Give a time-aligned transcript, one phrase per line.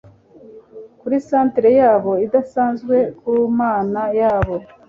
[0.99, 4.55] Kuri centre yabo idasanzwe ku Mana yabo